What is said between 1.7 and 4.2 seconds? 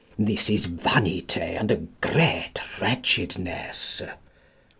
greet wretchidnesse.